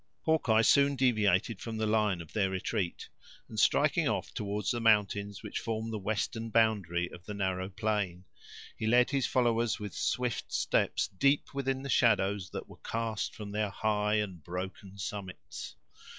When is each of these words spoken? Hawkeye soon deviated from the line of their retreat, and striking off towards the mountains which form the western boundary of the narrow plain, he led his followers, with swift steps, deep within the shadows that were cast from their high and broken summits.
Hawkeye 0.23 0.63
soon 0.63 0.95
deviated 0.95 1.61
from 1.61 1.77
the 1.77 1.85
line 1.85 2.21
of 2.21 2.33
their 2.33 2.49
retreat, 2.49 3.07
and 3.47 3.59
striking 3.59 4.07
off 4.07 4.33
towards 4.33 4.71
the 4.71 4.79
mountains 4.81 5.43
which 5.43 5.59
form 5.59 5.91
the 5.91 5.99
western 5.99 6.49
boundary 6.49 7.07
of 7.11 7.23
the 7.27 7.35
narrow 7.35 7.69
plain, 7.69 8.25
he 8.75 8.87
led 8.87 9.11
his 9.11 9.27
followers, 9.27 9.79
with 9.79 9.93
swift 9.93 10.51
steps, 10.51 11.07
deep 11.07 11.53
within 11.53 11.83
the 11.83 11.87
shadows 11.87 12.49
that 12.49 12.67
were 12.67 12.77
cast 12.83 13.35
from 13.35 13.51
their 13.51 13.69
high 13.69 14.15
and 14.15 14.43
broken 14.43 14.97
summits. 14.97 15.75